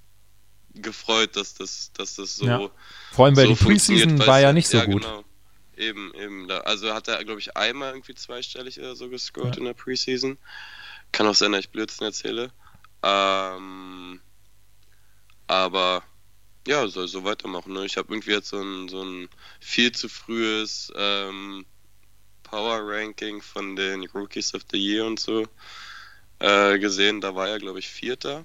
[0.75, 2.47] gefreut, dass das, dass das so.
[2.47, 2.71] Ja.
[3.13, 5.03] Vor allem, weil so die Preseason war ja nicht so ja, gut.
[5.03, 5.25] Genau.
[5.77, 6.49] Eben, eben.
[6.49, 6.59] Da.
[6.59, 9.59] Also hat er, glaube ich, einmal irgendwie zweistellig oder so gescored ja.
[9.59, 10.39] in der Preseason.
[11.13, 12.53] Kann auch sein, dass ich Blödsinn erzähle.
[13.03, 14.21] Ähm,
[15.47, 16.03] aber
[16.67, 17.73] ja, soll so weitermachen.
[17.73, 17.87] Ne?
[17.87, 19.29] Ich habe irgendwie jetzt so ein, so ein
[19.59, 21.65] viel zu frühes ähm,
[22.51, 25.47] Power Ranking von den Rookies of the Year und so
[26.41, 27.21] äh, gesehen.
[27.21, 28.45] Da war er, glaube ich, Vierter.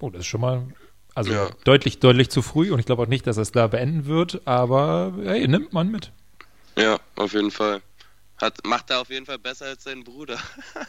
[0.00, 0.66] Oh, das ist schon mal
[1.14, 1.50] also ja.
[1.64, 4.40] deutlich, deutlich zu früh und ich glaube auch nicht, dass er es da beenden wird,
[4.44, 6.12] aber hey, nimmt man mit.
[6.76, 7.82] Ja, auf jeden Fall.
[8.40, 10.38] Hat, macht er auf jeden Fall besser als sein Bruder.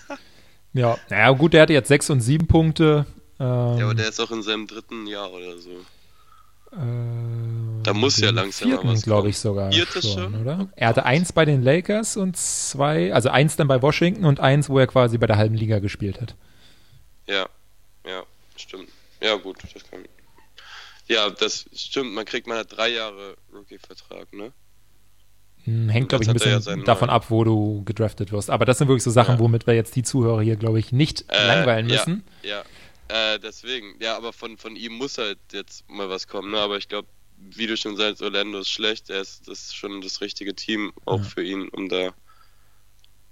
[0.74, 3.08] ja, naja, gut, der hatte jetzt sechs und sieben Punkte.
[3.40, 5.72] Ähm, ja, aber der ist auch in seinem dritten Jahr oder so.
[6.74, 7.59] Äh,
[7.90, 10.70] da muss ja langsam vierten, was glaube ich sogar schon, schon, oder?
[10.76, 14.70] Er hatte eins bei den Lakers und zwei, also eins dann bei Washington und eins,
[14.70, 16.36] wo er quasi bei der halben Liga gespielt hat.
[17.28, 17.48] Ja,
[18.06, 18.24] ja,
[18.56, 18.90] stimmt.
[19.22, 20.06] Ja, gut, das kann.
[21.08, 22.14] Ja, das stimmt.
[22.14, 24.52] Man kriegt mal drei Jahre Rookie-Vertrag, ne?
[25.64, 28.52] Hm, hängt, glaube ich, ein bisschen ja davon ab, wo du gedraftet wirst.
[28.52, 29.40] Aber das sind wirklich so Sachen, ja.
[29.40, 32.24] womit wir jetzt die Zuhörer hier, glaube ich, nicht äh, langweilen müssen.
[32.44, 32.64] Ja,
[33.10, 33.34] ja.
[33.34, 36.60] Äh, deswegen, ja, aber von, von ihm muss halt jetzt mal was kommen, ne?
[36.60, 37.08] Aber ich glaube,
[37.40, 40.92] wie du schon sagst, Orlando ist schlecht, er ist, das ist schon das richtige Team
[41.06, 41.24] auch ja.
[41.24, 42.14] für ihn, um da.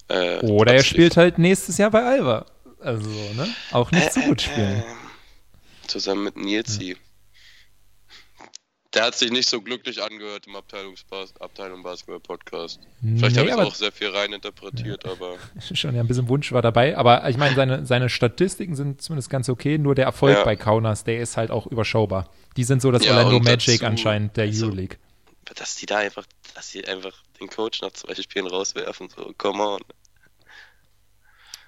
[0.09, 2.45] Äh, Oder er spielt halt nächstes Jahr bei Alba.
[2.79, 3.47] Also, ne?
[3.71, 4.83] Auch nicht so gut spielen.
[5.87, 6.91] Zusammen mit Nilsi.
[6.91, 6.95] Ja.
[8.93, 12.79] Der hat sich nicht so glücklich angehört im Abteilungsbas Abteilung Basketball Podcast.
[13.01, 15.37] Vielleicht nee, habe ich auch sehr viel rein interpretiert, ja, aber.
[15.73, 16.97] Schon ja ein bisschen Wunsch war dabei.
[16.97, 19.77] Aber ich meine, seine, seine Statistiken sind zumindest ganz okay.
[19.77, 20.43] Nur der Erfolg ja.
[20.43, 22.29] bei Kaunas, der ist halt auch überschaubar.
[22.55, 24.97] Die sind so das ja, Orlando Magic dazu, anscheinend der also, Euroleague.
[25.55, 29.63] Dass die da einfach, dass die einfach den Coach nach zwei Spielen rauswerfen, so, come
[29.63, 29.81] on.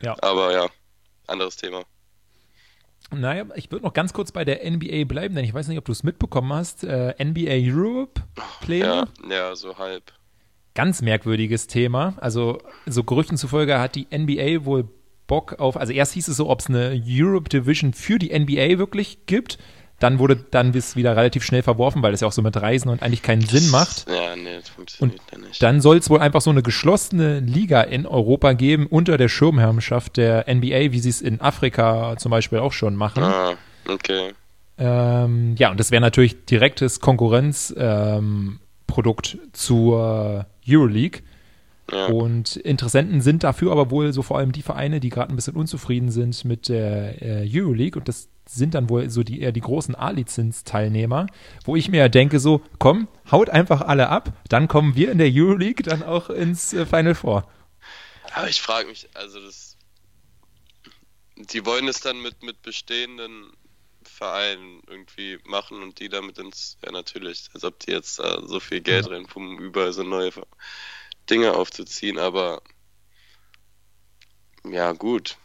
[0.01, 0.15] Ja.
[0.21, 0.69] Aber ja,
[1.27, 1.83] anderes Thema.
[3.11, 5.85] Naja, ich würde noch ganz kurz bei der NBA bleiben, denn ich weiß nicht, ob
[5.85, 6.83] du es mitbekommen hast.
[6.83, 8.21] Äh, NBA Europe
[8.61, 9.07] Player.
[9.27, 10.13] Ja, ja, so halb.
[10.75, 12.13] Ganz merkwürdiges Thema.
[12.17, 14.87] Also, so Gerüchten zufolge hat die NBA wohl
[15.25, 15.75] Bock auf.
[15.75, 19.57] Also, erst hieß es so, ob es eine Europe Division für die NBA wirklich gibt.
[19.99, 22.89] Dann wurde dann bis wieder relativ schnell verworfen, weil das ja auch so mit Reisen
[22.89, 24.05] und eigentlich keinen Sinn macht.
[24.09, 25.61] Ja, nee, das funktioniert und nicht.
[25.61, 30.17] Dann soll es wohl einfach so eine geschlossene Liga in Europa geben unter der Schirmherrschaft
[30.17, 33.23] der NBA, wie sie es in Afrika zum Beispiel auch schon machen.
[33.23, 33.53] Ah,
[33.87, 34.31] okay.
[34.77, 41.21] Ähm, ja, und das wäre natürlich direktes Konkurrenzprodukt ähm, zur Euroleague.
[41.91, 42.07] Ja.
[42.07, 45.55] Und Interessenten sind dafür aber wohl so vor allem die Vereine, die gerade ein bisschen
[45.55, 47.99] unzufrieden sind mit der äh, Euroleague.
[47.99, 51.27] Und das sind dann wohl so die eher die großen A-Lizenz-Teilnehmer,
[51.65, 55.19] wo ich mir ja denke, so, komm, haut einfach alle ab, dann kommen wir in
[55.19, 57.49] der Euroleague dann auch ins äh, Final Four.
[58.33, 59.77] Aber ich frage mich, also das.
[61.35, 63.53] Die wollen es dann mit, mit bestehenden
[64.03, 66.77] Vereinen irgendwie machen und die damit ins.
[66.83, 69.11] Ja, natürlich, als ob die jetzt da so viel Geld ja.
[69.13, 70.31] reinpumpen, überall so neue
[71.29, 72.61] Dinge aufzuziehen, aber.
[74.65, 75.37] Ja, gut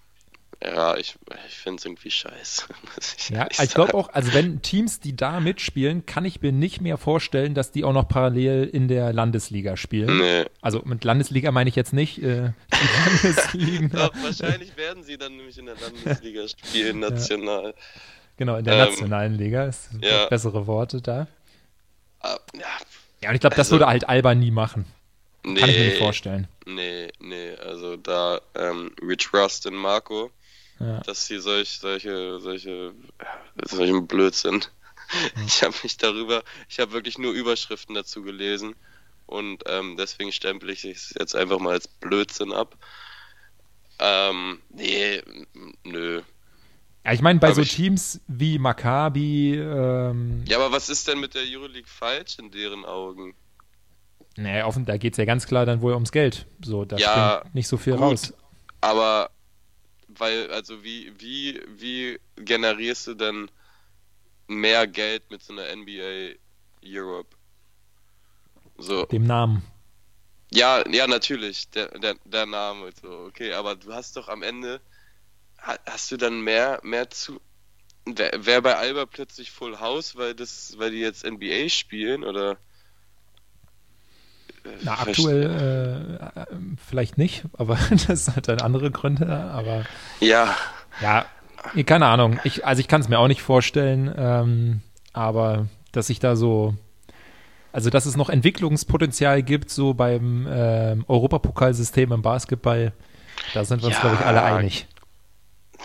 [0.64, 2.64] Ja, ich, ich finde es irgendwie scheiße.
[3.18, 6.80] Ich ja, ich glaube auch, also wenn Teams, die da mitspielen, kann ich mir nicht
[6.80, 10.18] mehr vorstellen, dass die auch noch parallel in der Landesliga spielen.
[10.18, 10.44] Nee.
[10.60, 13.90] Also mit Landesliga meine ich jetzt nicht äh, die Landesligen.
[13.90, 17.66] Doch, wahrscheinlich werden sie dann nämlich in der Landesliga spielen, national.
[17.66, 17.72] Ja.
[18.36, 20.26] Genau, in der ähm, nationalen Liga ist ja.
[20.26, 21.26] bessere Worte da.
[22.22, 22.66] Uh, ja.
[23.22, 24.86] ja, und ich glaube, das also, würde halt Alba nie machen.
[25.44, 26.48] Nee, Kann ich mir nicht vorstellen.
[26.64, 30.30] Nee, nee, also da ähm, Rich Rust und Marco,
[30.78, 31.00] ja.
[31.00, 32.92] dass sie solch, solche, solche,
[33.64, 34.56] solchen Blödsinn.
[35.36, 35.44] Mhm.
[35.46, 38.74] Ich habe mich darüber, ich habe wirklich nur Überschriften dazu gelesen
[39.26, 42.76] und ähm, deswegen stempel ich es jetzt einfach mal als Blödsinn ab.
[43.98, 45.22] Ähm, nee,
[45.84, 46.22] nö.
[47.04, 47.74] Ja, ich meine, bei aber so ich...
[47.74, 49.56] Teams wie Maccabi.
[49.56, 50.42] Ähm...
[50.46, 53.34] Ja, aber was ist denn mit der Euroleague falsch in deren Augen?
[54.36, 56.46] Naja, offen, da geht es ja ganz klar dann wohl ums Geld.
[56.62, 58.32] So, da ja, springt nicht so viel gut, raus.
[58.80, 59.30] Aber
[60.18, 63.50] weil, also wie, wie, wie generierst du denn
[64.46, 66.36] mehr Geld mit so einer NBA
[66.84, 67.36] Europe?
[68.76, 69.06] So.
[69.06, 69.62] Dem Namen.
[70.50, 74.80] Ja, ja, natürlich, der, der, der Name, so, okay, aber du hast doch am Ende,
[75.58, 77.40] hast du dann mehr, mehr zu,
[78.04, 82.58] wäre wär bei Alba plötzlich Full House, weil das, weil die jetzt NBA spielen, oder?
[84.82, 86.46] Na, aktuell äh,
[86.88, 89.84] vielleicht nicht, aber das hat dann andere Gründe, aber.
[90.20, 90.56] Ja.
[91.00, 91.26] Ja,
[91.84, 92.38] keine Ahnung.
[92.44, 94.80] Ich, also ich kann es mir auch nicht vorstellen, ähm,
[95.12, 96.74] aber dass ich da so,
[97.72, 102.92] also dass es noch Entwicklungspotenzial gibt, so beim ähm, Europapokalsystem im Basketball,
[103.52, 104.86] da sind wir uns, ja, glaube ich, alle einig.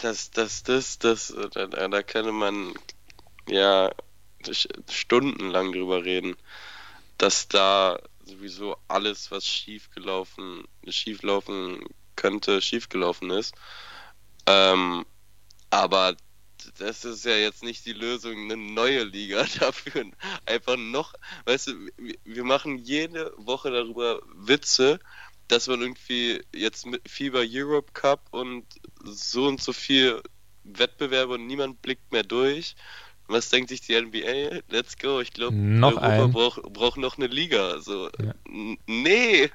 [0.02, 2.74] Das, das, das, das, da, da könnte man
[3.48, 3.90] ja
[4.90, 6.36] stundenlang drüber reden,
[7.18, 11.84] dass da sowieso alles, was schiefgelaufen, schieflaufen
[12.16, 13.56] könnte, schiefgelaufen ist.
[14.46, 15.06] Ähm,
[15.70, 16.16] aber
[16.78, 20.06] das ist ja jetzt nicht die Lösung, eine neue Liga dafür.
[20.46, 21.14] Einfach noch,
[21.46, 21.74] weißt du,
[22.24, 25.00] wir machen jede Woche darüber Witze,
[25.48, 28.66] dass man irgendwie jetzt mit FIBA Europe Cup und
[29.04, 30.22] so und so viel
[30.64, 32.76] Wettbewerbe und niemand blickt mehr durch.
[33.30, 34.62] Was denkt sich die NBA?
[34.70, 35.22] Let's go.
[35.22, 37.70] Ich glaube, Europa braucht brauch noch eine Liga.
[37.70, 38.34] Also, ja.
[38.88, 39.52] nee.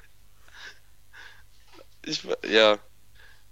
[2.05, 2.79] Ich, ja.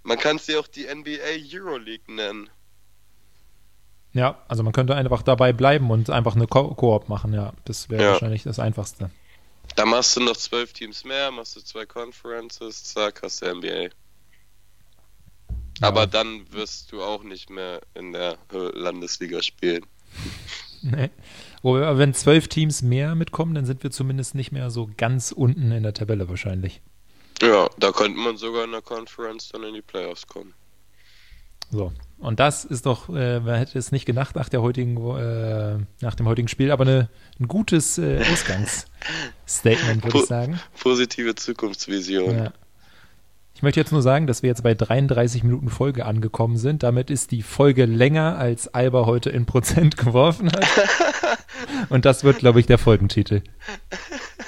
[0.02, 2.48] Man kann ja auch die NBA Euroleague nennen.
[4.14, 7.52] Ja, also man könnte einfach dabei bleiben und einfach eine Ko Koop machen, ja.
[7.66, 8.12] Das wäre ja.
[8.12, 9.10] wahrscheinlich das Einfachste.
[9.76, 13.66] Da machst du noch zwölf Teams mehr, machst du zwei Conferences, zack, hast du NBA.
[13.74, 13.88] Ja.
[15.80, 19.84] Aber dann wirst du auch nicht mehr in der Landesliga spielen.
[20.82, 21.10] Nee.
[21.62, 25.72] Aber wenn zwölf Teams mehr mitkommen, dann sind wir zumindest nicht mehr so ganz unten
[25.72, 26.82] in der Tabelle wahrscheinlich.
[27.40, 30.54] Ja, da könnte man sogar in der Conference dann in die Playoffs kommen.
[31.70, 35.78] So, und das ist doch, äh, man hätte es nicht gedacht nach, der heutigen, äh,
[36.00, 37.08] nach dem heutigen Spiel, aber eine,
[37.40, 40.60] ein gutes äh, Ausgangsstatement, würde ich sagen.
[40.80, 42.36] Positive Zukunftsvision.
[42.36, 42.52] Ja.
[43.64, 46.82] Ich möchte jetzt nur sagen, dass wir jetzt bei 33 Minuten Folge angekommen sind.
[46.82, 50.66] Damit ist die Folge länger, als Alba heute in Prozent geworfen hat.
[51.88, 53.40] Und das wird, glaube ich, der Folgentitel.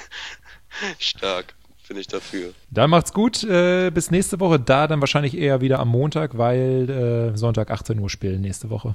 [0.99, 2.53] Stark, finde ich dafür.
[2.69, 3.43] Dann macht's gut.
[3.43, 4.59] Äh, bis nächste Woche.
[4.59, 8.93] Da dann wahrscheinlich eher wieder am Montag, weil äh, Sonntag 18 Uhr spielen nächste Woche.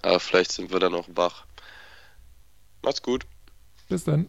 [0.00, 1.44] Aber vielleicht sind wir dann auch wach.
[2.82, 3.26] Macht's gut.
[3.90, 4.24] Bis dann.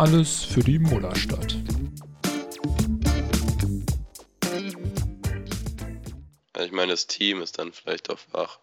[0.00, 1.58] Alles für die Mullerstadt.
[6.58, 8.60] Ich meine, das Team ist dann vielleicht auch wach.